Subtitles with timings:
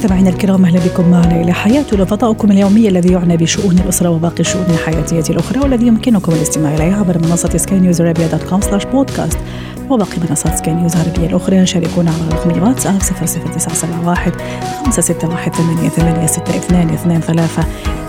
[0.00, 4.64] مستمعينا الكرام أهلا بكم معنا إلى حياتنا فضاؤكم اليومي الذي يعنى بشؤون الاسره وباقي الشؤون
[4.70, 9.38] الحياتيه الاخرى والذي يمكنكم الاستماع اليه عبر منصه سكاي نيوز عربيه dot com slash podcast
[9.90, 14.32] وباقي منصات سكاي نيوز العربيه الاخرى شاركونا على رقم واتساب 00971
[14.84, 17.40] 561 8862 23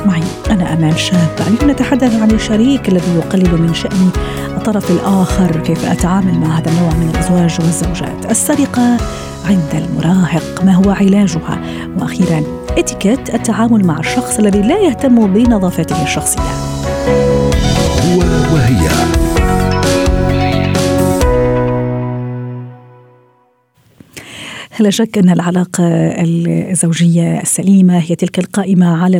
[0.06, 4.10] معي أنا امال شاب اليوم نتحدث عن الشريك الذي يقلل من شان
[4.58, 8.98] الطرف الآخر كيف اتعامل مع هذا النوع من الازواج والزوجات السرقه
[9.46, 11.62] عند المراهق ما هو علاجها.
[12.00, 12.44] وأخيرا
[12.78, 16.42] إتيكيت التعامل مع الشخص الذي لا يهتم بنظافته الشخصية.
[18.02, 18.20] هو
[18.54, 18.88] وهي.
[24.80, 25.84] لا شك أن العلاقة
[26.22, 29.18] الزوجية السليمة هي تلك القائمة على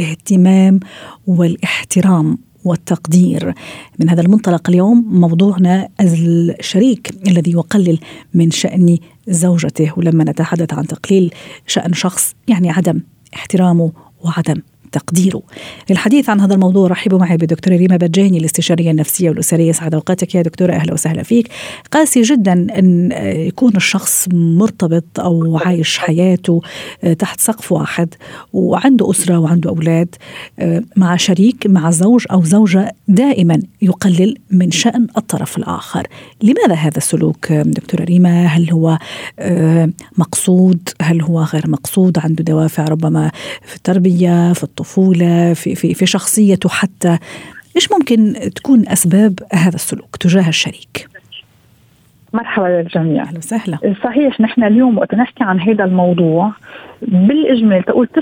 [0.00, 0.80] الاهتمام
[1.26, 2.38] والاحترام.
[2.64, 3.54] والتقدير.
[3.98, 7.98] من هذا المنطلق اليوم موضوعنا الشريك الذي يقلل
[8.34, 11.34] من شأن زوجته ولما نتحدث عن تقليل
[11.66, 13.00] شأن شخص يعني عدم
[13.34, 13.92] احترامه
[14.24, 15.42] وعدم تقديره.
[15.90, 19.72] للحديث عن هذا الموضوع رحبوا معي بدكتورة ريما بجاني الاستشارية النفسية والأسرية.
[19.72, 20.72] سعد أوقاتك يا دكتورة.
[20.72, 21.48] أهلا وسهلا فيك.
[21.92, 26.60] قاسي جدا أن يكون الشخص مرتبط أو عايش حياته
[27.18, 28.14] تحت سقف واحد
[28.52, 30.14] وعنده أسرة وعنده أولاد
[30.96, 36.06] مع شريك مع زوج أو زوجة دائما يقلل من شأن الطرف الآخر.
[36.42, 38.98] لماذا هذا السلوك دكتورة ريما؟ هل هو
[40.18, 43.30] مقصود؟ هل هو غير مقصود؟ عنده دوافع ربما
[43.66, 47.18] في التربية في الطفولة في, في, في شخصيته حتى.
[47.76, 51.08] إيش ممكن تكون أسباب هذا السلوك تجاه الشريك؟
[52.32, 53.22] مرحبا للجميع.
[53.22, 53.78] أهلا وسهلا.
[54.04, 56.52] صحيح نحن اليوم وقت نحكي عن هذا الموضوع
[57.02, 58.18] بالإجمال تقول 99%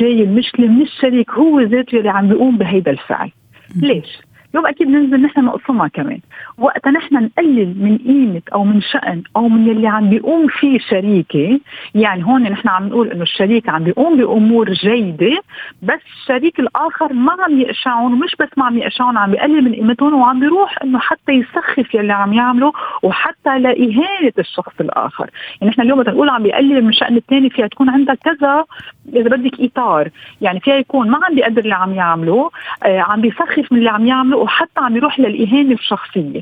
[0.00, 3.30] جاي المشكلة من الشريك هو ذاته اللي عم بيقوم بهذا الفعل.
[3.76, 4.18] ليش؟
[4.50, 6.20] اليوم أكيد بننزل نحن نقسمها كمان.
[6.58, 11.60] وقتها نحن نقلل من قيمة أو من شأن أو من اللي عم بيقوم فيه شريكي
[11.94, 15.42] يعني هون نحن عم نقول إنه الشريك عم بيقوم بأمور جيدة
[15.82, 20.14] بس الشريك الآخر ما عم يقشعهم ومش بس ما عم يقشعهم عم بيقلل من قيمتهم
[20.14, 25.30] وعم بيروح إنه حتى يسخف يلي عم يعمله وحتى لإهانة الشخص الآخر.
[25.60, 28.64] يعني نحن اليوم نقول عم بيقلل من شأن الثاني فيها تكون عندها كذا
[29.14, 30.10] إذا بدك إطار.
[30.40, 32.50] يعني فيها يكون ما عم بيقدر اللي عم يعمله
[32.82, 36.40] آه عم بيسخف من اللي عم يعمله وحتى عم يروح للإهانة الشخصية.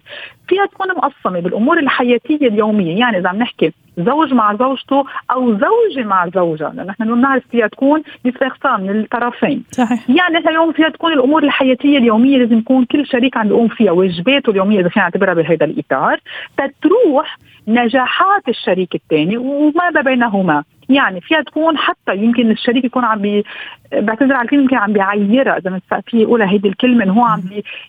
[0.49, 2.99] فيها تكون مقسمة بالأمور الحياتية اليومية.
[2.99, 6.69] يعني إذا عم نحكي زوج مع زوجته أو زوجة مع زوجها.
[6.69, 9.65] لأنه نحن بنعرف فيها تكون بيستخسار من الطرفين.
[9.71, 10.11] صحيح.
[10.11, 13.93] يعني نحن اليوم فيها تكون الأمور الحياتية اليومية لازم يكون كل شريك عم بيقوم فيها
[13.93, 16.21] واجباته اليومية إذا فينا نعتبرها بهذا الإطار.
[16.57, 17.39] تتروح
[17.69, 20.65] نجاحات الشريك الثاني وما بينهما.
[20.89, 23.45] يعني فيها تكون حتى يمكن الشريك يكون عم بي
[23.93, 27.41] بعتذر على الكلمة يمكن عم بيعيرها إذا في يقولها هيدي الكلمة إنه هو عم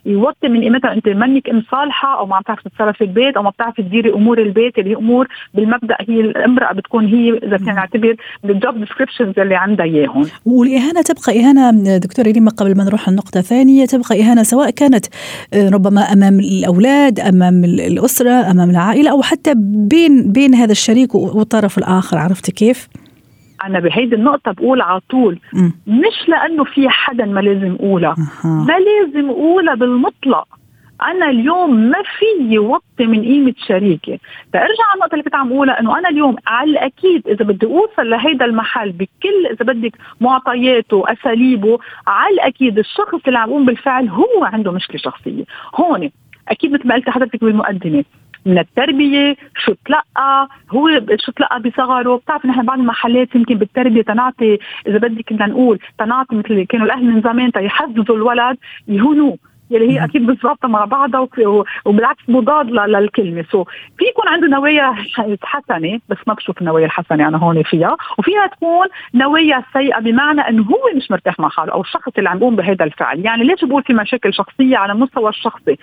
[0.05, 3.49] يوطي من قيمتها إنت منك أم صالحة أو ما عم تعرف تتصرفي البيت أو ما
[3.49, 8.15] بتعرفي تديري أمور البيت اللي هي أمور بالمبدأ هي الامرأة بتكون هي إذا فينا نعتبر
[8.43, 10.25] بال job descriptions اللي عندها إياهم.
[10.45, 15.05] والإهانة تبقى إهانة دكتورة ريما قبل ما نروح النقطه الثانية تبقى إهانة سواء كانت
[15.55, 19.53] ربما أمام الأولاد أمام الأسرة أمام العائلة أو حتى
[19.91, 22.87] بين بين هذا الشريك والطرف الآخر عرفتي كيف؟
[23.65, 25.39] أنا بهيدي النقطة بقول على طول.
[25.53, 25.69] م.
[25.87, 28.15] مش لأنه في حدا ما لازم اقولها.
[28.43, 30.47] ما لازم اقولها بالمطلق.
[31.03, 34.19] أنا اليوم ما في وطي من قيمة شريكي.
[34.53, 38.09] ترجع على النقطة اللي كنت عم أقولها إنه أنا اليوم على الأكيد إذا بدي أوصل
[38.09, 44.43] لهيدا المحل بكل إذا بدك معطياته أساليبه على الأكيد الشخص اللي عم يقوم بالفعل هو
[44.43, 45.43] عنده مشكلة شخصية.
[45.75, 46.09] هون
[46.49, 48.03] أكيد مثل ما قلت حضرتك بالمقدمة
[48.45, 50.89] من التربية شو تلقى هو
[51.19, 52.15] شو تلقى بصغره.
[52.15, 57.05] بتعرف نحن بعض المحلات يمكن بالتربية تنعطي إذا بدك كنا نقول تنعطي مثل كانوا الأهل
[57.05, 58.57] من زمان تيحفزوا الولد
[58.87, 59.37] يهونوه
[59.71, 61.27] يلي هي أكيد بالضبط مع بعضها
[61.85, 63.45] وبالعكس مضاد للكلمة.
[63.51, 64.95] سو في يكون عنده نوايا
[65.43, 67.97] حسنة بس ما بشوف النوايا الحسنة أنا هون فيها.
[68.17, 72.37] وفيها تكون نوايا سيئة بمعنى إنه هو مش مرتاح مع حاله أو الشخص اللي عم
[72.37, 73.19] يقوم بهذا الفعل.
[73.19, 75.77] يعني ليش بقول في مشاكل شخصية على المستوى الشخصي؟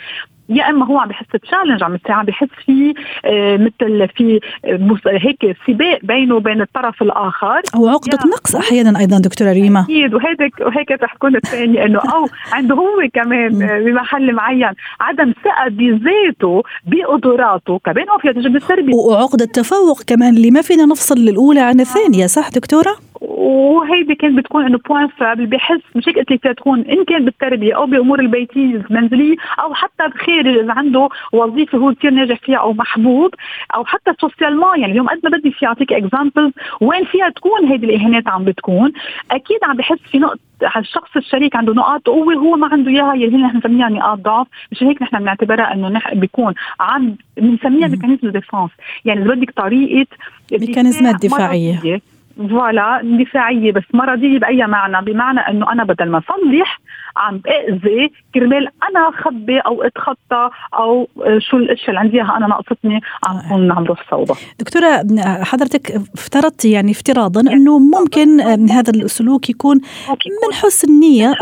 [0.48, 2.94] يا إما هو عم بحس بتشالنج عم عم بحس في
[3.24, 7.60] آه مثل في آه هيك سباق بينه وبين الطرف الآخر.
[7.74, 9.80] أو عقدة نقص أحيانا أيضا دكتورة ريما.
[9.80, 15.68] أكيد وهيك وهيك رح تكون الثانية إنه أو عنده هو كمان بمحل معين عدم ثقة
[15.68, 21.60] بذاته بقدراته كمان هو فيها تجي بالتربيه وعقده تفوق كمان اللي ما فينا نفصل الأولى
[21.60, 22.96] عن الثانية صح دكتورة؟
[23.42, 27.76] وهيدي كانت بتكون إنه بوين فابل بحس مش هيك قلت لك تكون إن كان بالتربية
[27.76, 32.72] أو بأمور البيتية المنزلية أو حتى بخارج إذا عنده وظيفة هو كثير ناجح فيها أو
[32.72, 33.34] محبوب
[33.74, 37.86] أو حتى socialement يعني اليوم قد ما بدي في أعطيك examples وين فيها تكون هيدي
[37.86, 38.92] الإهانات عم بتكون.
[39.30, 40.38] أكيد عم بحس في نقطة
[40.76, 44.46] الشخص الشريك عنده نقاط قوه هو ما عنده إياها يلي نحن بنسميها نقاط ضعف.
[44.72, 48.70] مش هيك نحن بنعتبرها إنه نح بيكون عند بنسميها mécanismes de défense
[49.04, 50.06] يعني إذا بدك طريقة
[50.52, 52.00] ميكانيزمات دفاعية.
[52.36, 56.80] voilà دفاعيه بس مرضية بأي معنى؟ بمعنى إنه أنا بدل ما صلح
[57.16, 61.08] عم باذي كرمال أنا أخبي أو أتخطى أو
[61.38, 64.34] شو الاشياء اللي عندي إياها أنا ناقصتني عم كون عم روح صوبة.
[64.60, 65.04] دكتورة
[65.44, 68.40] حضرتك افترضتي يعني افتراضا إنه ممكن
[68.70, 69.76] هذا السلوك يكون
[70.08, 71.34] من حسن نية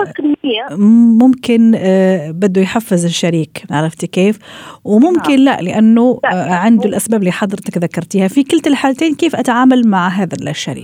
[1.20, 4.38] ممكن آه، بده يحفز الشريك عرفتي كيف؟
[4.84, 5.56] وممكن نعم.
[5.56, 10.50] لا لأنه آه، عنده الأسباب اللي حضرتك ذكرتيها في كلتا الحالتين كيف أتعامل مع هذا
[10.50, 10.80] الشريك؟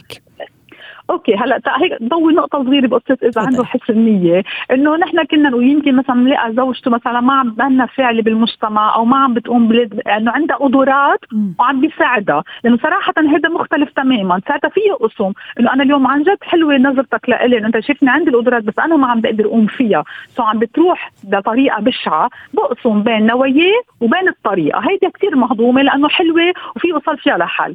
[1.11, 5.97] okay هلأ هيك ضوي نقطة صغيرة بقصة إذا عنده حسن النية إنه نحن كنا ويمكن
[5.97, 10.31] مثلا نلاقي زوجته مثلا ما عم بنا فعل بالمجتمع أو ما عم بتقوم بلد انه
[10.31, 11.21] عندها قدرات
[11.59, 12.45] وعم بيساعدها.
[12.65, 14.41] لأنه صراحة هذا مختلف تماما.
[14.49, 15.33] ساعتها في قسم.
[15.61, 19.07] إنه أنا اليوم عن جد حلوة نظرتك لإلي أنت شايفني عندي القدرات بس أنا ما
[19.07, 20.05] عم بقدر أقوم فيها.
[20.29, 24.79] سو عم بتروح بطريقه بشعة بقسم بين نواياه وبين الطريقة.
[24.79, 27.75] هيدي كثير مهضومة لأنه حلوة وفي وصل فيها لحل.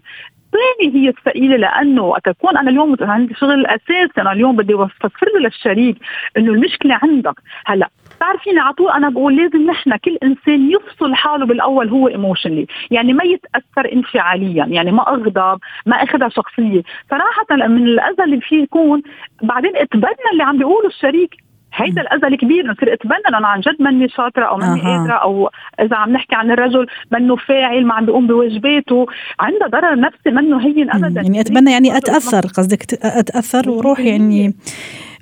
[0.54, 5.40] الثاني هي الثقيله لأنه وقت اكون أنا اليوم عندي شغل أساسي أنا اليوم بدي أفسر
[5.40, 5.98] للشريك
[6.38, 7.36] إنه المشكلة عندك.
[7.66, 12.68] هلأ بتعرفيني على طول أنا بقول لازم نحن كل إنسان يفصل حاله بالأول هو ايموشنلي
[12.92, 16.82] يعني ما يتأثر انفعاليا يعني ما أغضب ما أخذها شخصية.
[17.10, 19.02] صراحة من الأذى اللي فيه يكون
[19.44, 23.82] بعدين اتبنى اللي عم بيقوله الشريك هيدا الاذى الكبير انه تصير اتبنى أنا عن جد
[23.82, 24.98] ماني شاطرة أو ماني أه.
[24.98, 25.50] قادرة أو
[25.82, 29.06] إذا عم نحكي عن الرجل منه فاعل ما عم بيقوم بواجباته
[29.40, 31.22] عندها ضرر نفسي منه هين ابدا.
[31.22, 34.54] يعني اتبنى يعني أتأثر قصدك أتأثر وروح يعني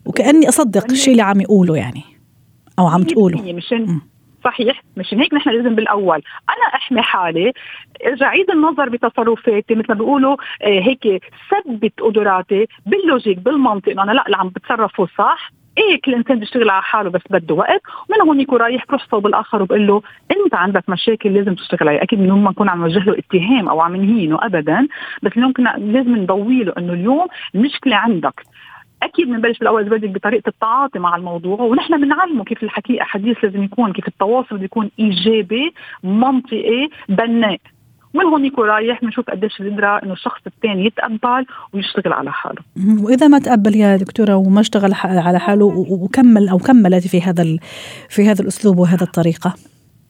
[0.06, 2.04] وكأني أصدق الشيء اللي عم يقوله يعني
[2.80, 3.54] أو عم تقوله.
[3.54, 4.00] مشان
[4.44, 6.22] صحيح مشان هيك نحن لازم بالأول.
[6.50, 7.54] أنا أحمي حالي
[8.06, 14.12] ارجع عيد النظر بتصرفاتي مثل ما بيقولوا آه، هيك ثبت قدراتي باللوجيك بالمنطق إنه أنا
[14.12, 15.51] لا اللي عم بتصرفه صح.
[15.79, 19.27] إيه كل إنسان بيشتغل على حاله بس بده وقت ومن هون يكون رايح بروح صوب
[19.27, 22.03] الآخر وبقول له انت عندك مشاكل لازم تشتغل عليها.
[22.03, 24.87] أكيد من ما نكون عم نوجه له اتهام أو عم نهينه ابدا
[25.23, 28.43] بس اليوم كنا لازم نضوي له إنه اليوم المشكلة عندك.
[29.03, 33.93] أكيد بنبلش بالأول بدك بطريقة التعاطي مع الموضوع ونحن بنعلمه كيف الحكي حديث لازم يكون
[33.93, 35.73] كيف التواصل بده يكون إيجابي
[36.03, 37.59] منطقي بناء.
[38.13, 42.61] من يكون رايح بنشوف قديش بيقدر إنه الشخص الثاني يتقبل ويشتغل على حاله.
[43.03, 47.57] وإذا ما تقبل يا دكتورة وما اشتغل على حاله وكمل أو كملت في هذا
[48.09, 49.53] في هذا الأسلوب وهذه الطريقة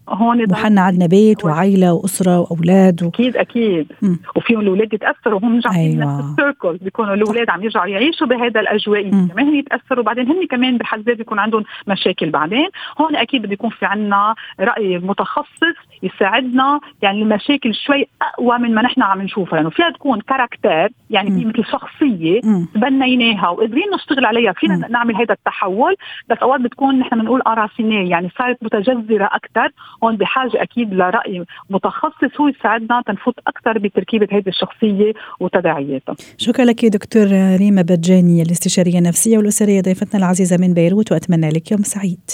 [0.10, 3.08] هون وحنا عندنا بيت وعائله وأسرة وأولاد و...
[3.08, 3.92] أكيد أكيد.
[4.02, 4.16] م.
[4.36, 6.20] وفيهم الأولاد يتأثروا وهم رجعوا أيوة.
[6.20, 10.04] نفس السيركل بيكونوا الأولاد عم يرجعوا يعيشوا بهذا الأجواء كمان يتأثروا.
[10.04, 12.30] بعدين هن كمان بحد ذاته بيكون عندهم مشاكل.
[12.30, 12.68] بعدين
[13.02, 16.80] هون أكيد بده يكون في عندنا رأي متخصص يساعدنا.
[17.02, 19.56] يعني المشاكل شوي أقوى من ما نحن عم نشوفها.
[19.56, 22.42] لأنه يعني فيها تكون كاركتر يعني هي مثل شخصيه
[22.76, 24.52] تبنيناها وقادرين نشتغل عليها.
[24.52, 24.92] فينا م.
[24.92, 25.96] نعمل هذا التحول.
[26.30, 29.70] بس أوقات بتكون نحن بنقول اراسينيه يعني صارت متجذرة أكثر
[30.04, 36.16] هون بحاجة أكيد لرأي متخصص هو يساعدنا تنفوت أكثر بتركيبة هذه الشخصية وتداعياتها.
[36.38, 41.82] شكرا لك دكتور ريما بجاني الاستشارية النفسية والأسرية ضيفتنا العزيزة من بيروت وأتمنى لك يوم
[41.82, 42.30] سعيد.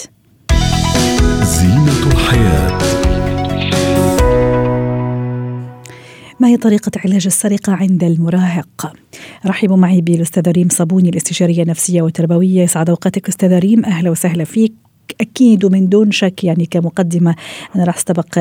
[1.42, 2.78] زينة الحياة
[6.40, 8.92] ما هي طريقة علاج السرقة عند المراهق؟
[9.46, 14.72] رحبوا معي بالأستاذة ريم صابوني الاستشارية النفسية والتربوية يسعد أوقاتك أستاذة ريم أهلا وسهلا فيك
[15.20, 17.34] أكيد ومن دون شك يعني كمقدمة
[17.76, 18.38] أنا راح أستبق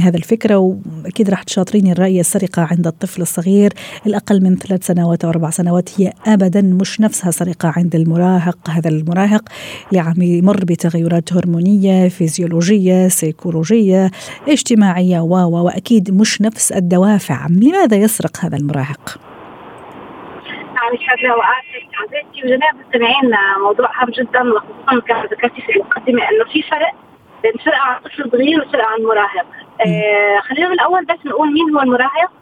[0.00, 3.72] هذا الفكرة وأكيد راح تشاطريني الرأي السرقة عند الطفل الصغير.
[4.06, 8.70] الأقل من ثلاث سنوات أو أربع سنوات هي ابدا مش نفسها سرقة عند المراهق.
[8.70, 9.48] هذا المراهق
[9.88, 14.10] اللي عم يمر بتغيرات هرمونية فيزيولوجية سيكولوجية
[14.48, 17.46] اجتماعية و وأكيد مش نفس الدوافع.
[17.46, 19.31] لماذا يسرق هذا المراهق؟
[20.92, 23.30] عن الحرة وآسف عزيزتي وجميع المستمعين
[23.60, 26.92] موضوع هام جدا وخصوصا كما ذكرتي في المقدمة إنه في فرق
[27.42, 29.46] بين سرقة عن طفل صغير وسرقة عن مراهق.
[29.80, 32.32] آه خلينا من الأول بس نقول مين هو المراهق.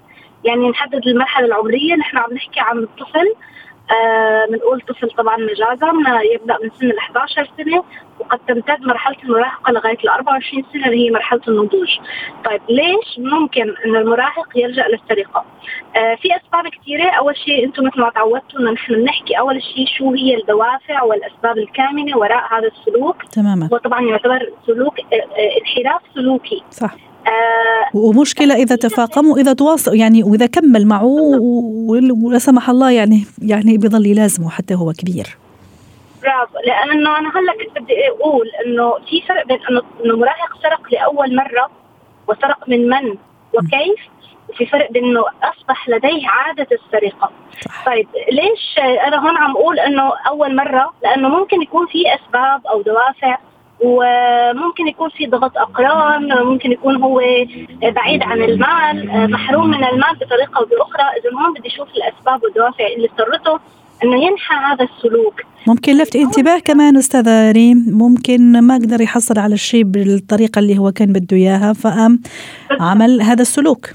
[0.45, 1.95] يعني نحدد المرحلة العمرية.
[1.97, 3.35] نحن عم نحكي عن طفل
[4.51, 5.93] بنقول آه طفل طبعا مجازا
[6.35, 7.85] يبدأ من سن ال 11 سنة
[8.21, 11.99] وقد تمتد مرحلة المراهقة لغاية ال 24 سنة اللي هي مرحلة النضوج.
[12.45, 15.45] طيب ليش ممكن إن المراهق يلجأ للسرقة؟
[15.97, 19.87] آه في أسباب كثيرة، أول شيء أنتم مثل ما تعودتوا انه نحن نحكي أول شيء
[19.87, 23.23] شو هي الدوافع والأسباب الكامنة وراء هذا السلوك.
[23.23, 23.69] تماما.
[23.73, 26.63] هو طبعا يعتبر سلوك آه، آه، انحراف سلوكي.
[26.71, 26.95] صح.
[27.27, 31.05] آه ومشكلة إذا تفاقم واذا تواصل يعني وإذا كمل معه
[32.23, 35.37] ولا سمح الله يعني يعني بيضل يلازمه حتى هو كبير.
[36.23, 36.59] برافو.
[36.67, 41.37] لأنه أنا هلأ كنت بدي أقول إنه في فرق بين إنه إنه مراهق سرق لأول
[41.37, 41.71] مرة
[42.29, 43.17] وسرق من من
[43.55, 44.01] وكيف؟
[44.49, 47.31] وفي فرق بين إنه أصبح لديه عادة السرقة.
[47.65, 47.87] صح.
[47.87, 52.83] طيب ليش أنا هون عم أقول إنه أول مرة؟ لأنه ممكن يكون في أسباب أو
[52.83, 53.39] دوافع
[53.85, 57.21] وممكن يكون في ضغط أقران ممكن يكون هو
[57.83, 61.03] بعيد عن المال محروم من المال بطريقة أو بأخرى.
[61.03, 63.61] إذا هون بدي أشوف الأسباب والدوافع اللي اضطرته
[64.05, 65.41] إنه ينحى هذا السلوك.
[65.67, 70.93] ممكن لفت انتباه كمان أستاذة ريم ممكن ما قدر يحصل على الشيء بالطريقة اللي هو
[70.93, 72.21] كان بده إياها فقام
[72.81, 73.87] عمل هذا السلوك.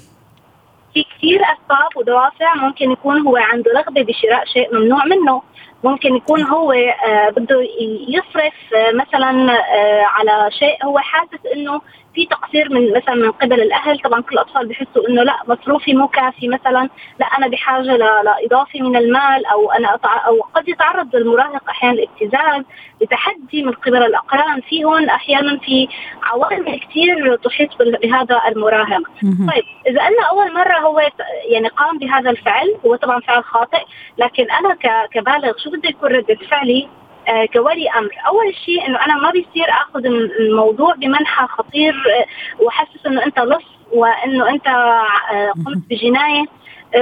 [0.93, 5.41] في كثير أسباب ودوافع ممكن يكون هو عنده رغبة بشراء شيء ممنوع منه.
[5.85, 7.61] ممكن يكون هو آه، بده
[8.07, 11.81] يصرف آه، مثلا آه، على شيء هو حاسس إنه
[12.15, 13.99] في تقصير من مثلا من قبل الأهل.
[13.99, 16.89] طبعا كل الأطفال بحسوا إنه لا مصروفي مو كافي مثلا
[17.19, 20.27] لا أنا بحاجة لاضافه من المال أو أنا أطع...
[20.27, 22.63] أو قد يتعرض المراهق أحيانا لابتزاز
[23.01, 24.61] لتحدي من قبل الأقران.
[24.61, 25.87] في هون أحيانا في
[26.23, 29.01] عوامل كثير تحيط بهذا المراهق.
[29.21, 31.01] طيب إذا قلنا أول مرة هو
[31.49, 33.83] يعني قام بهذا الفعل هو طبعا فعل خاطئ
[34.17, 34.77] لكن أنا
[35.11, 36.87] كبالغ شو بده يكون رده فعلي
[37.27, 40.05] آه كولي أمر، أول شيء إنه أنا ما بيصير آخذ
[40.39, 42.25] الموضوع بمنحى خطير آه
[42.63, 46.45] وأحسس إنه أنت لص وإنه أنت آه قمت بجناية،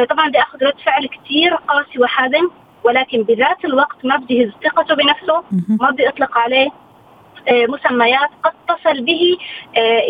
[0.10, 2.50] طبعا بدي آخذ رد فعل كثير قاسي وحازم
[2.84, 5.44] ولكن بذات الوقت ما بدي يهز ثقته بنفسه،
[5.80, 6.70] ما بدي أطلق عليه
[7.52, 9.38] مسميات قد تصل به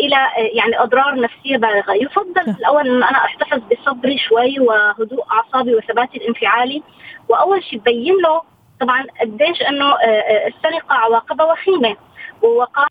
[0.04, 5.74] إلى يعني أضرار نفسية بالغة، يفضل في الأول ان أنا أحتفظ بصبري شوي وهدوء أعصابي
[5.74, 6.82] وثباتي الانفعالي
[7.28, 8.53] وأول شيء ببين له
[8.84, 11.96] طبعا قديش إنه آه، آه، السرقة عواقبها وخيمة.
[12.42, 12.86] ووقع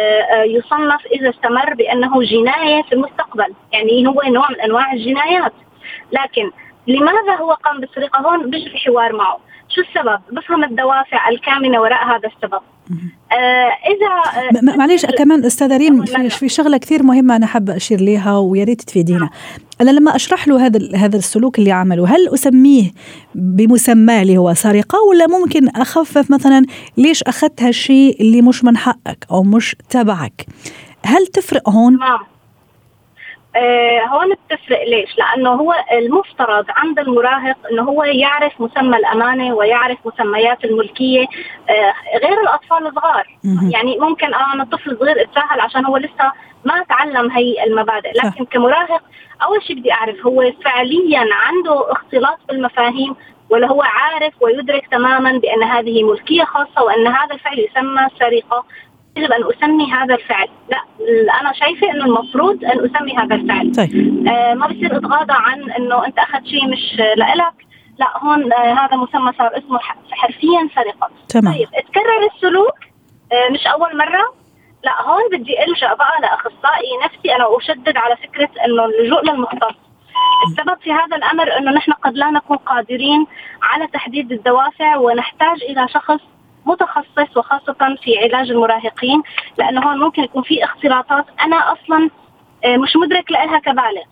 [0.00, 5.52] آه، يصنف إذا استمر بأنه جناية في المستقبل، يعني هو نوع من أنواع الجنايات،
[6.12, 6.50] لكن
[6.86, 9.38] لماذا هو قام بالسرقه هون بيجري حوار معه،
[9.68, 12.60] شو السبب؟ بفهم الدوافع الكامنة وراء هذا السبب.
[13.32, 13.34] آه
[13.86, 18.38] إذا آه معلش كمان أستاذة ريم في, في شغلة كثير مهمة أنا حابة أشير ليها
[18.38, 19.30] ويا ريت تفيدينا
[19.80, 22.90] أنا لما أشرح له هذا هذا السلوك اللي عمله هل أسميه
[23.34, 26.66] بمسماه اللي هو سرقه ولا ممكن أخفف مثلا
[26.96, 30.46] ليش أخذت هالشيء اللي مش من حقك أو مش تبعك؟
[31.04, 32.12] هل تفرق هون؟ نعم.
[32.12, 32.35] آه
[34.08, 40.64] هون بتفرق ليش؟ لأنه هو المفترض عند المراهق إنه هو يعرف مسمى الأمانة ويعرف مسميات
[40.64, 41.26] الملكية
[41.70, 43.36] آه غير الأطفال الصغار،
[43.72, 46.32] يعني ممكن آه أنا طفل صغير أتساهل عشان هو لسه
[46.64, 49.02] ما تعلم هي المبادئ، لكن كمراهق
[49.42, 53.16] أول شيء بدي أعرف هو فعليا عنده اختلاط بالمفاهيم
[53.50, 58.64] ولا هو عارف ويدرك تماما بأن هذه ملكية خاصة وأن هذا الفعل يسمى سرقة.
[59.16, 60.80] يجب أن أسمي هذا الفعل، لا
[61.40, 63.72] أنا شايفة إنه المفروض أن أسمي هذا الفعل.
[63.72, 64.26] طيب.
[64.28, 67.54] آه ما بصير أتغاضى عن إنه أنت أخذت شيء مش لإلك،
[67.98, 69.78] لا هون آه هذا مسمى صار اسمه
[70.10, 71.10] حرفيا سرقة.
[71.28, 71.54] تمام.
[71.54, 72.78] طيب اتكرر السلوك
[73.32, 74.34] آه مش أول مرة
[74.84, 79.76] لا هون بدي ألجأ بقى لأخصائي نفسي أنا أشدد على فكرة إنه اللجوء للمختص.
[80.46, 83.26] السبب في هذا الأمر إنه نحن قد لا نكون قادرين
[83.62, 86.20] على تحديد الدوافع ونحتاج إلى شخص
[86.66, 89.22] متخصص وخاصة في علاج المراهقين
[89.58, 91.24] لأنه هون ممكن يكون في اختلاطات.
[91.40, 92.10] أنا أصلا
[92.64, 94.02] آه، مش مدرك لها كبالغ.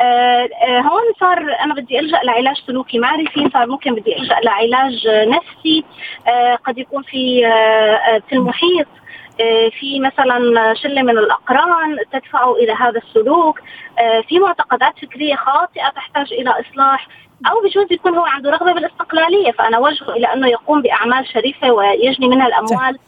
[0.00, 5.08] آه آه هون صار أنا بدي ألجأ لعلاج سلوكي معرفي صار ممكن بدي ألجأ لعلاج
[5.08, 5.84] نفسي.
[6.28, 8.86] آه قد يكون في آه, آه، في المحيط.
[9.80, 13.60] في مثلا شلة من الأقران تدفعه إلى هذا السلوك.
[14.28, 17.08] في معتقدات فكرية خاطئة تحتاج إلى إصلاح.
[17.46, 22.28] أو بجوز يكون هو عنده رغبة بالاستقلالية فأنا وجهه إلى أنه يقوم بأعمال شريفة ويجني
[22.28, 22.98] منها الأموال.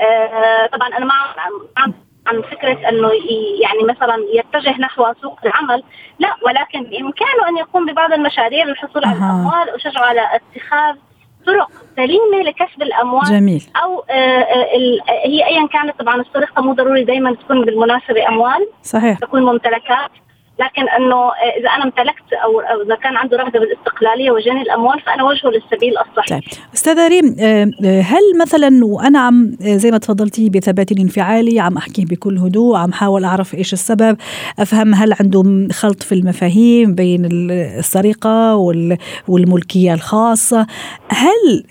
[0.00, 1.14] آه طبعا أنا ما
[1.76, 1.94] عم
[2.26, 3.10] عن فكرة أنه
[3.62, 5.82] يعني مثلا يتجه نحو سوق العمل.
[6.18, 10.96] لا ولكن بإمكانه أن يقوم ببعض المشاريع للحصول على الأموال وشجعه على اتخاذ
[11.46, 13.24] طرق سليمة لكسب الأموال.
[13.24, 13.70] جميل.
[13.82, 14.66] أو آه, آه،
[15.24, 18.68] هي ايا كانت طبعا السرقه مو ضروري دائما تكون بالمناسبة أموال.
[18.82, 19.18] صحيح.
[19.18, 20.10] تكون ممتلكات.
[20.60, 25.48] لكن إنه إذا أنا امتلكت أو إذا كان عنده رغبه بالاستقلالية وجني الأموال فأنا وجهه
[25.48, 26.28] للسبيل الصحيح.
[26.28, 26.42] طيب.
[26.74, 31.76] أستاذة ريم آه، آه، هل مثلا وأنا عم آه، زي ما تفضلتي بثباتي الانفعالي عم
[31.76, 34.16] أحكي بكل هدوء عم حاول أعرف إيش السبب
[34.58, 38.56] أفهم هل عنده خلط في المفاهيم بين السرقة
[39.28, 40.66] والملكية الخاصة.
[41.08, 41.64] هل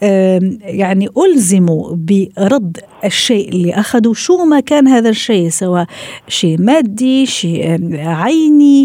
[0.61, 5.85] يعني ألزموا برد الشيء اللي اخذه شو ما كان هذا الشيء سواء
[6.27, 8.76] شيء مادي شيء عيني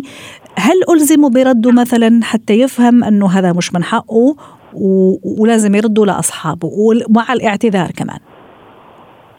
[0.58, 4.36] هل ألزموا برده مثلا حتى يفهم أنه هذا مش من حقه
[5.38, 8.18] ولازم يردوا لأصحابه ومع الاعتذار كمان؟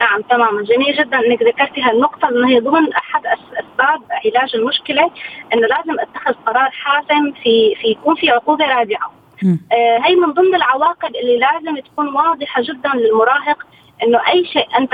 [0.00, 0.62] نعم تماما.
[0.62, 5.10] جميل جدا إنك ذكرتي هالنقطة لأنه هي ضمن أحد أسباب علاج المشكلة
[5.54, 9.12] انه لازم أتخذ قرار حاسم في في يكون في عقوبة رادعة.
[9.72, 13.58] آه هي من ضمن العواقب اللي لازم تكون واضحة جدا للمراهق
[14.02, 14.92] إنه أي شيء أنت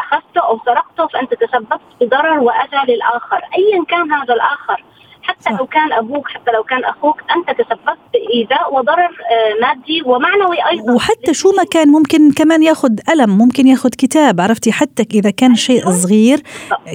[0.00, 4.84] أخذته أو سرقته فأنت تسببت بضرر وأذى للآخر، ايا كان هذا الآخر.
[5.22, 5.52] حتى صح.
[5.52, 10.92] لو كان أبوك حتى لو كان أخوك أنت تسببت بإيذاء وضرر آه، مادي ومعنوي أيضا
[10.92, 15.54] وحتى شو ما كان ممكن كمان ياخذ قلم ممكن ياخذ كتاب عرفتي حتى إذا كان
[15.54, 15.90] شيء.
[15.90, 16.42] صغير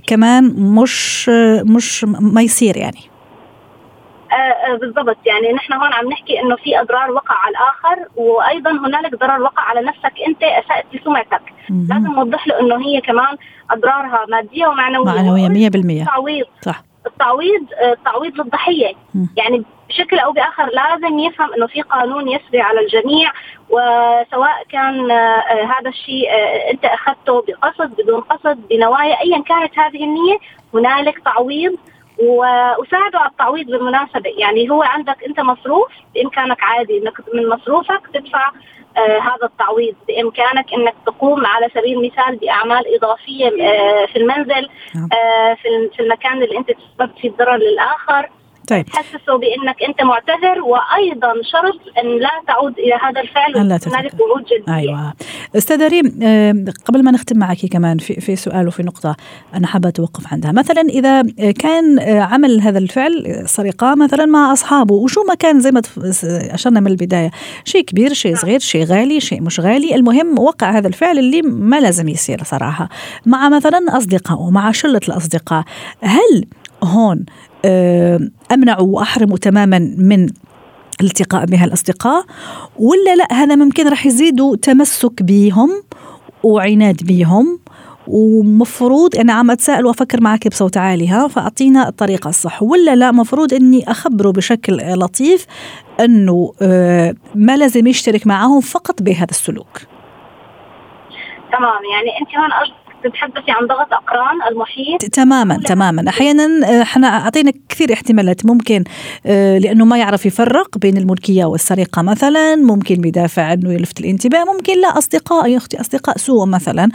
[0.08, 1.30] كمان مش
[1.66, 3.11] مش ما يصير يعني
[4.32, 5.18] آه, آه، بالضبط.
[5.26, 9.64] يعني نحن هون عم نحكي إنه في أضرار وقع على الآخر وأيضا هنالك ضرر وقع
[9.64, 13.38] على نفسك أنت اسات لسمعتك لازم نوضح له إنه هي كمان
[13.72, 15.06] أضرارها مادية ومعنوية.
[15.06, 16.84] معنوية 100% تعويض صح.
[17.06, 18.94] التعويض التعويض آه، للضحيه
[19.38, 23.32] يعني بشكل أو بآخر لازم يفهم إنه في قانون يسري على الجميع
[23.70, 25.12] وسواء كان
[25.52, 26.30] هذا الشيء
[26.72, 30.38] أنت أخذته بقصد بدون قصد بنوايا ايا كانت هذه النية
[30.74, 31.76] هنالك تعويض
[32.22, 34.30] وساعدوا على التعويض بالمناسبة.
[34.38, 38.52] يعني هو عندك أنت مصروف بإمكانك عادي أنك من مصروفك تدفع
[38.98, 39.96] آه هذا التعويض.
[40.08, 45.10] بإمكانك أنك تقوم على سبيل المثال بأعمال إضافية آه في المنزل نعم.
[45.14, 45.54] آه
[45.94, 48.30] في المكان اللي أنت تسببت فيه الضرر للآخر.
[48.72, 48.86] طيب.
[48.86, 54.44] تحسسه بأنك أنت معتذر وأيضا شرط أن لا تعود إلى هذا الفعل لا هنالك وعود
[54.44, 55.14] جديه أيوه.
[55.56, 56.06] استاذه ريم
[56.86, 59.16] قبل ما نختم معك كمان في في سؤال وفي نقطة
[59.54, 60.52] أنا حابة أتوقف عندها.
[60.52, 65.82] مثلا إذا كان عمل هذا الفعل سرقة مثلا مع أصحابه وشو ما كان زي ما
[66.54, 67.32] أشرنا من البداية
[67.66, 71.80] شيء كبير شيء صغير شيء غالي شيء مش غالي المهم وقع هذا الفعل اللي ما
[71.80, 72.90] لازم يصير صراحة.
[73.26, 75.64] مع مثلا أصدقائه مع شلة الأصدقاء
[76.02, 76.46] هل
[76.84, 77.51] هون آه،
[78.52, 80.30] امنعه واحرمه تماما من
[81.02, 82.26] الالتقاء بها الأصدقاء
[82.80, 85.84] ولا لا هذا ممكن راح يزيدوا تمسك بهم
[86.44, 87.60] وعناد بهم.
[88.08, 92.64] ومفروض أنا عم أتساءل وأفكر معك بصوت عالي ها فأعطينا الطريقة الصح.
[92.64, 95.46] ولا لا مفروض إني أخبره بشكل لطيف
[96.00, 99.82] أنه آه، ما لازم يشترك معهم فقط بهذا السلوك.
[101.52, 102.52] تمام يعني أنت هون
[103.04, 106.10] تتحدثي عن ضغط أقران المحيط؟ تماما تماما.
[106.10, 108.46] أحيانا آه، إحنا أعطينا كثير احتمالات.
[108.46, 108.84] ممكن
[109.26, 114.82] آه، لأنه ما يعرف يفرق بين الملكية والسرقة مثلا ممكن بدافع إنه يلفت الانتباه ممكن
[114.82, 116.90] لا أصدقاء يا أختي أصدقاء سوء مثلا.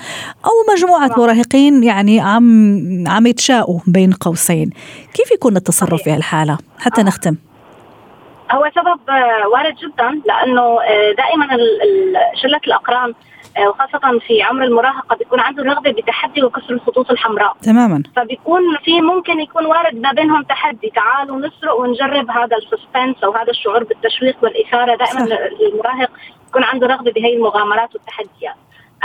[0.44, 4.70] أو مجموعة مراهقين يعني عم عم يتشاؤوا بين قوسين.
[5.14, 7.36] كيف يكون التصرف في هالحاله حتى نختم.
[8.50, 10.78] هو سبب آه، وارد جدا لأنه
[11.16, 11.46] دائما
[12.42, 13.35] شلة الأقران آه،
[13.68, 17.56] وخاصة في عمر المراهقة بيكون عنده رغبة بتحدي وكسر الخطوط الحمراء.
[17.62, 18.02] تماما.
[18.16, 20.90] فبيكون في ممكن يكون وارد ما بينهم تحدي.
[20.90, 24.96] تعالوا نسرق ونجرب هذا السسبنس أو هذا الشعور بالتشويق والإثارة.
[24.96, 25.36] دائما صح.
[25.72, 26.10] المراهق
[26.48, 28.54] يكون عنده رغبة بهي المغامرات والتحديات.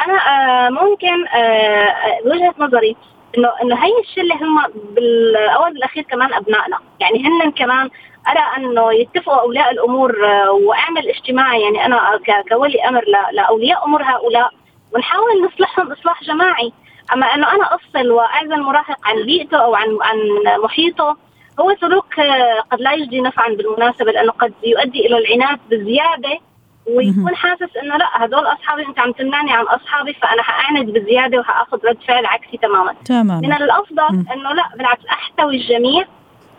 [0.06, 1.94] أنا آه ممكن آه
[2.26, 2.96] بوجهة نظري
[3.38, 4.64] إنه إنه هي الشله هم
[4.96, 6.78] بالاول بالاخير كمان أبنائنا.
[7.00, 7.90] يعني هن كمان
[8.28, 13.04] أرى أنه يتفقوا اولياء الأمور آه، وأعمل اجتماع يعني أنا كولي أمر
[13.34, 14.52] لأولياء أمور هؤلاء
[14.96, 16.74] ونحاول نصلحهم إصلاح جماعي.
[17.14, 20.18] أما أنه أنا أفصل وأعزل المراهق عن بيئته أو عن عن
[20.64, 21.18] محيطه
[21.60, 26.40] هو سلوك آه، قد لا يجدي نفعا بالمناسبة لأنه قد يؤدي إلى العناد بزيادة
[26.88, 31.86] ويكون حاسس إنه لا هدول أصحابي أنت عم تمنعني عن أصحابي فأنا حاعند بزيادة وحاخذ
[31.86, 32.94] رد فعل عكسي تماما.
[33.06, 36.06] تمام من الأفضل إنه لا بالعكس أحتوي الجميع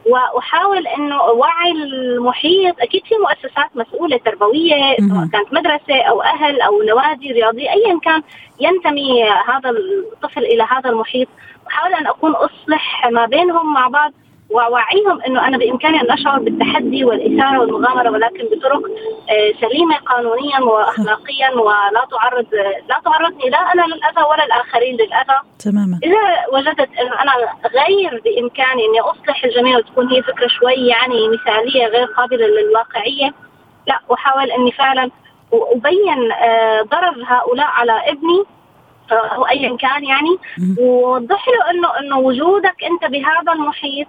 [0.07, 2.81] واحاول إنه وعي المحيط.
[2.81, 8.23] أكيد في مؤسسات مسؤولة تربوية سواء كانت مدرسة أو أهل أو نوادي رياضية ايا كان
[8.61, 11.29] ينتمي هذا الطفل إلى هذا المحيط.
[11.69, 14.13] أحاول أن أكون أصلح ما بينهم مع بعض.
[14.53, 18.83] وأوعيهم إنه أنا بإمكاني أن أشعر بالتحدي والإثارة والمغامرة ولكن بطرق
[19.31, 22.47] آه، سليمة قانونيا واخلاقيا ولا تعرض
[22.89, 25.39] لا تعرضني لا أنا للأذى ولا الآخرين للأذى.
[25.59, 25.99] تماما.
[26.03, 26.19] إذا
[26.53, 27.33] وجدت انه أنا
[27.67, 33.35] غير بإمكاني إني أصلح الجميع وتكون هي فكرة شوي يعني مثالية غير قابلة للواقعية
[33.87, 35.11] لا أحاول إني فعلا
[35.53, 38.45] أبين آه، ضرر هؤلاء على ابني
[39.13, 40.39] أو ايا كان يعني.
[40.79, 44.09] ووضح له إنه إنه وجودك أنت بهذا المحيط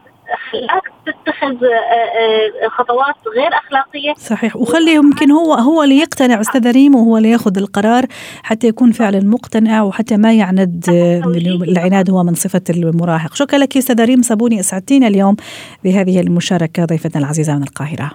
[0.52, 4.14] خلاك تتخذ آه، آه، خطوات غير أخلاقية.
[4.18, 4.56] صحيح.
[4.56, 8.06] وخلي يمكن هو هو اللي يقتنع أستاذ ريم وهو اللي ياخذ القرار
[8.44, 10.86] حتى يكون فعلا مقتنع وحتى ما يعند
[11.68, 13.36] العناد هو من صفة المراهق.
[13.36, 14.22] شكرا لك أستاذ ريم.
[14.22, 15.36] صابوني أسعدتينا اليوم
[15.84, 18.12] بهذه المشاركة ضيفتنا العزيزة من القاهرة.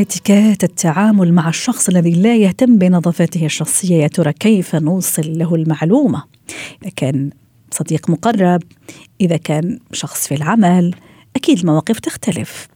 [0.00, 6.24] اتيكيت التعامل مع الشخص الذي لا يهتم بنظافته الشخصية يا ترى كيف نوصل له المعلومة؟
[6.82, 7.30] إذا كان
[7.70, 8.62] صديق مقرب
[9.20, 10.94] إذا كان شخص في العمل
[11.38, 12.68] أكيد المواقف تختلف.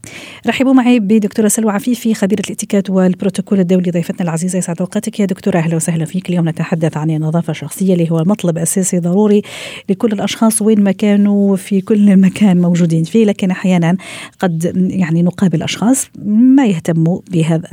[0.47, 5.21] رحبوا معي بدكتورة سلوى عفيفي خبيرة الإتيكيت والبروتوكول الدولي ضيفتنا العزيزة يسعد أوقاتك.
[5.21, 6.29] يا دكتورة أهلا وسهلا فيك.
[6.29, 9.43] اليوم نتحدث عن النظافة الشخصية اللي هو مطلب أساسي ضروري
[9.89, 13.97] لكل الأشخاص وين ما كانوا في كل مكان موجودين فيه لكن أحيانا
[14.39, 17.69] قد يعني نقابل أشخاص ما يهتموا بهذا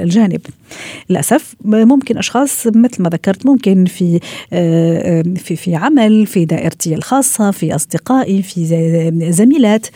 [0.00, 0.40] الجانب.
[1.10, 4.20] للأسف ممكن أشخاص مثل ما ذكرت ممكن في
[4.52, 8.64] آه، في في عمل في دائرتي الخاصة في أصدقائي في
[9.30, 9.86] زميلات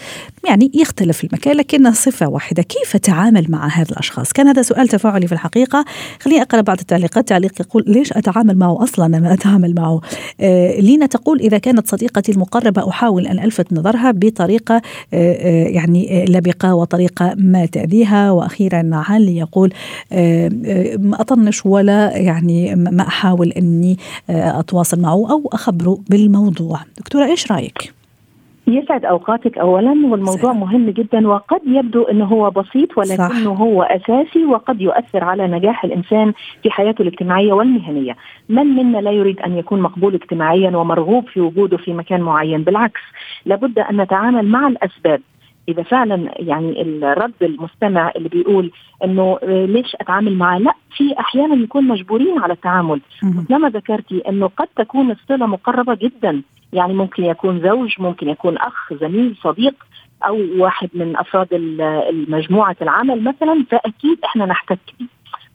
[0.48, 5.26] يعني يختلف المكان لكن صفة واحدة كيف أتعامل مع هذا الأشخاص؟ كان هذا سؤال تفاعلي
[5.26, 5.84] في الحقيقة.
[6.20, 7.28] خليني أقرأ بعض التعليقات.
[7.28, 10.00] تعليق يقول ليش أتعامل معه أصلا؟ ما أتعامل معه.
[10.40, 14.82] آه لينا تقول إذا كانت صديقتي المقربة أحاول أن ألفت نظرها بطريقة آه,
[15.14, 18.30] آه، يعني لبقة وطريقة ما تأذيها.
[18.30, 19.72] وأخيرا علي يقول
[20.12, 23.98] آه, آه، أطنش ولا يعني ما أحاول أني
[24.30, 26.80] آه، أتواصل معه أو أخبره بالموضوع.
[26.98, 27.97] دكتورة إيش رأيك؟
[28.68, 30.60] يسعد أوقاتك اولا والموضوع سهل.
[30.60, 33.50] مهم جدا وقد يبدو إنه هو بسيط ولكنه.
[33.50, 38.16] هو أساسي وقد يؤثر على نجاح الإنسان في حياته الاجتماعية والمهنية،
[38.48, 43.00] من منا لا يريد أن يكون مقبول اجتماعيا ومرغوب في وجوده في مكان معين، بالعكس
[43.46, 45.20] لابد أن نتعامل مع الأسباب.
[45.68, 48.70] إذا فعلا يعني الرد المستمع اللي بيقول
[49.04, 53.00] إنه ليش أتعامل معه لا في أحيانا نكون مجبورين على التعامل.
[53.22, 56.42] مثلما ذكرتي إنه قد تكون الصلة مقربة جدا.
[56.72, 59.74] يعني ممكن يكون زوج ممكن يكون أخ زميل صديق
[60.26, 65.06] أو واحد من أفراد المجموعة العمل مثلا فأكيد إحنا نحتك به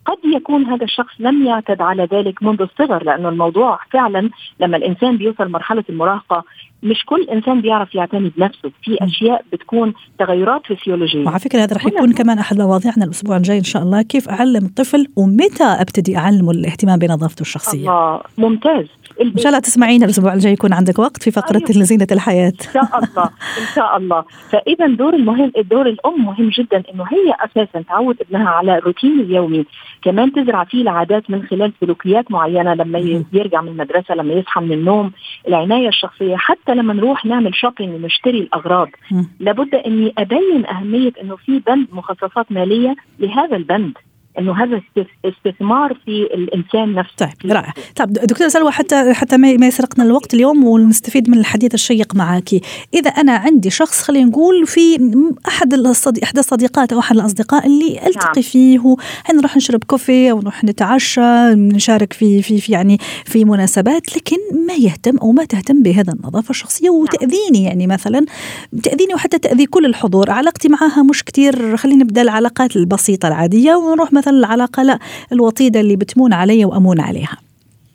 [0.06, 5.16] قد يكون هذا الشخص لم يعتد على ذلك منذ الصغر لأنه الموضوع فعلا لما الإنسان
[5.16, 6.44] بيوصل مرحلة المراهقة
[6.82, 8.70] مش كل إنسان بيعرف يعتني بنفسه.
[8.82, 11.24] في أشياء بتكون تغيرات فسيولوجية.
[11.26, 14.02] وعلى فكرة هذا رح يكون كمان أحد مواضيعنا الأسبوع الجاي إن شاء الله.
[14.02, 18.86] كيف أعلم الطفل ومتى أبتدي اعلمه الاهتمام بنظافته الشخصية؟ الله ممتاز.
[19.22, 21.82] إن شاء الله تسمعينا الأسبوع الجاي يكون عندك وقت في فقرة أيوة.
[21.82, 22.52] زينه الحياة.
[22.66, 23.24] إن شاء الله
[23.58, 24.24] إن شاء الله.
[24.50, 29.64] فاذا دور المهم دور الأم مهم جدا إنه هي أساسا تعود ابنها على الروتين اليومي
[30.02, 32.98] كمان تزرع فيه العادات من خلال سلوكيات معينة لما
[33.32, 35.12] يرجع من المدرسة لما يصحى من النوم
[35.48, 36.36] العناية الشخصية.
[36.36, 38.88] حتى لما نروح نعمل شوبينج ونشتري الأغراض.
[39.40, 43.92] لابد إني أبين أهمية إنه في بند مخصصات مالية لهذا البند.
[44.38, 44.82] إنه هذا
[45.24, 50.64] استثمار في الإنسان نفسه طيب رائع طيب دكتور سلوى حتى حتى ما يسرقنا الوقت اليوم
[50.64, 52.50] ونستفيد من الحديث الشيق معك
[52.94, 55.12] إذا أنا عندي شخص خلينا نقول في
[55.48, 58.42] أحد الصديق إحدى الصديقات أو أحد الأصدقاء اللي ألتقي نعم.
[58.42, 58.96] فيه
[59.34, 64.74] نروح نشرب كوفي أو نروح نتعشى نشارك في في في يعني في مناسبات لكن ما
[64.74, 66.96] يهتم أو ما تهتم بهذا النظافة الشخصية نعم.
[66.96, 68.26] وتأذيني يعني مثلا
[68.82, 74.12] تأذيني وحتى تأذي كل الحضور علاقتي معها مش كثير خلينا نبدأ العلاقات البسيطة العادية ونروح
[74.12, 74.98] مثلا مثلا العلاقة لا
[75.32, 77.36] الوطيدة اللي بتمون علي وأمون عليها.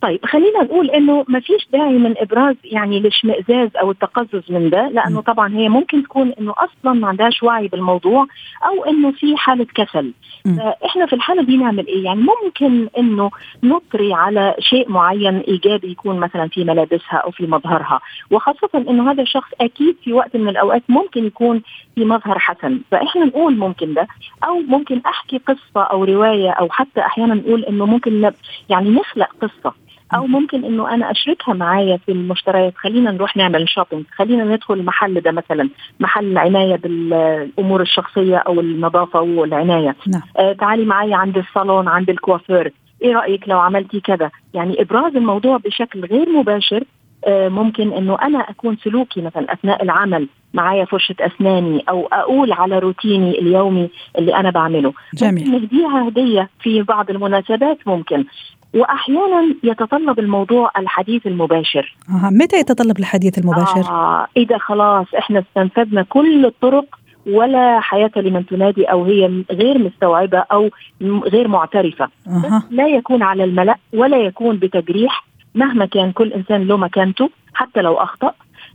[0.02, 4.88] طيب خلينا نقول إنه ما فيش داعي من إبراز يعني الاشمئزاز أو التقزز من ده
[4.88, 8.26] لأنه طبعا هي ممكن تكون إنه أصلا ما عندهاش وعي بالموضوع
[8.66, 10.12] أو إنه في حالة كسل.
[10.56, 13.30] فإحنا في الحالة دي نعمل إيه؟ يعني ممكن إنه
[13.62, 19.22] نطري على شيء معين إيجابي يكون مثلا في ملابسها أو في مظهرها وخاصة إنه هذا
[19.22, 21.62] الشخص أكيد في وقت من الأوقات ممكن يكون
[21.94, 22.80] في مظهر حسن.
[22.90, 24.06] فإحنا نقول ممكن ده
[24.44, 28.32] أو ممكن أحكي قصة أو رواية أو حتى أحيانا نقول إنه ممكن
[28.68, 29.74] يعني نخلق قصة.
[30.14, 32.72] أو ممكن إنه أنا أشركها معايا في المشتريات.
[32.76, 35.68] خلينا نروح نعمل شوبينج خلينا ندخل المحل ده مثلا
[36.00, 39.96] محل العنايه بالأمور الشخصية أو النظافة والعناية.
[40.06, 40.22] نعم.
[40.36, 42.72] آه تعالي معايا عند الصالون عند الكوافير.
[43.02, 46.84] إيه رأيك لو عملتي كذا؟ يعني إبراز الموضوع بشكل غير مباشر.
[47.26, 52.78] آه ممكن إنه أنا أكون سلوكي مثلا أثناء العمل معايا فرشة أسناني أو أقول على
[52.78, 54.92] روتيني اليومي اللي أنا بعمله.
[55.14, 55.50] جميل.
[55.50, 58.24] نهديها هدية في بعض المناسبات ممكن.
[58.74, 62.30] وأحيانا يتطلب الموضوع الحديث المباشر آه.
[62.30, 66.84] متى يتطلب الحديث المباشر آه إذا خلاص إحنا استنفذنا كل الطرق
[67.26, 70.70] ولا حياة لمن تنادي أو هي غير مستوعبة أو
[71.02, 72.62] غير معترفة أه.
[72.70, 77.94] لا يكون على الملأ ولا يكون بتجريح مهما كان كل إنسان له مكانته حتى لو
[77.94, 78.32] أخطأ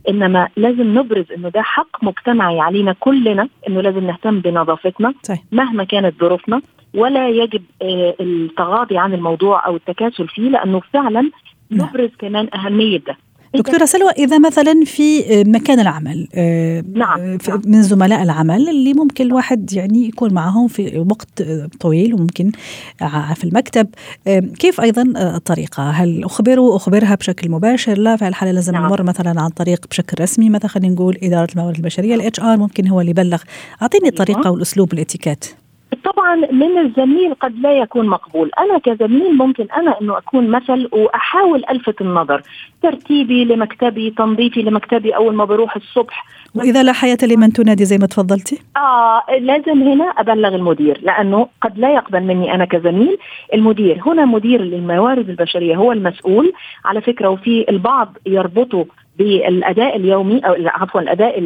[0.08, 5.38] إنما لازم نبرز إنه ده حق مجتمعي علينا كلنا إنه لازم نهتم بنظافتنا طيب.
[5.52, 6.62] مهما كانت ظروفنا
[6.96, 11.30] ولا يجب آه، التغاضي عن الموضوع أو التكاسل فيه لأنه فعلا
[11.70, 11.88] نعم.
[11.88, 13.16] نبرز كمان أهمية ده
[13.54, 17.20] دكتورة سلوى إذا مثلا في مكان العمل آه، نعم.
[17.20, 17.62] نعم.
[17.66, 21.42] من زملاء العمل اللي ممكن الواحد يعني يكون معهم في وقت
[21.80, 22.50] طويل وممكن
[23.34, 23.86] في المكتب
[24.58, 28.86] كيف أيضا الطريقة هل أخبره أخبرها بشكل مباشر لا في الحالة لازم نعم.
[28.86, 32.88] نمر مثلا عن طريق بشكل رسمي مثلا خلينا نقول إدارة الموارد البشرية ال HR ممكن
[32.88, 33.42] هو اللي يبلغ
[33.82, 35.54] أعطيني الطريقة والأسلوب الإتيكيت
[36.04, 38.50] طبعا من الزميل قد لا يكون مقبول.
[38.58, 42.42] أنا كزميل ممكن أنا إنه أكون مثل وأحاول ألفت النظر.
[42.82, 46.24] ترتيبي لمكتبي تنظيفي لمكتبي أول ما بروح الصبح.
[46.54, 51.78] وإذا لا حياة لمن تنادي زي ما تفضلتي؟ آه لازم هنا أبلغ المدير لأنه قد
[51.78, 53.18] لا يقبل مني أنا كزميل.
[53.54, 56.52] المدير هنا مدير الموارد البشرية هو المسؤول.
[56.84, 58.84] على فكرة وفي البعض يربطوا
[59.18, 61.38] بالأداء اليومي أو عفوا الأداء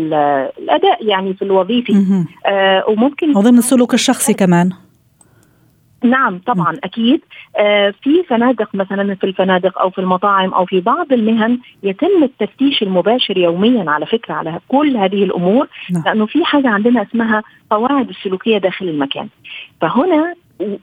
[0.59, 2.24] الأداء يعني في الوظيفي.
[2.46, 4.70] آه وممكن وضمن السلوك الشخصي كمان.
[6.04, 7.20] نعم طبعا أكيد.
[7.56, 12.83] آه في فنادق مثلا في الفنادق أو في المطاعم أو في بعض المهن يتم التفتيش
[12.83, 16.02] المباشر يوميا على فكرة على كل هذه الأمور نعم.
[16.06, 19.28] لأنه في حاجة عندنا اسمها قواعد السلوكيه داخل المكان.
[19.80, 20.35] فهنا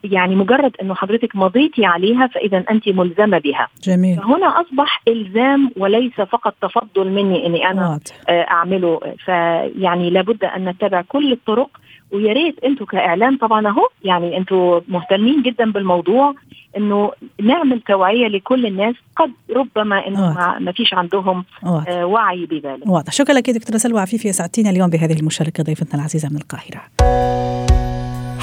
[0.04, 3.68] يعني مجرد إنه حضرتك مضيتي عليها فإذا أنت ملزمة بها.
[3.84, 4.18] جميل.
[4.18, 8.16] فهنا أصبح إلزام وليس فقط تفضل مني إني أنا واضح.
[8.30, 9.00] آه، أعمله.
[9.26, 11.70] فيعني لابد أن نتبع كل الطرق
[12.12, 16.34] ويا ريت أنتم كإعلام طبعا أهو يعني أنتم مهتمين جدا بالموضوع
[16.78, 17.12] إنه
[17.42, 22.88] نعمل توعية لكل الناس قد ربما إنه ما فيش عندهم آه وعي بذلك.
[22.88, 23.14] واضح.
[23.14, 27.87] شكرا لك دكتورة سلوى عفيفي اسعدتينا اليوم بهذه المشاركة ضيفتنا العزيزة من القاهرة.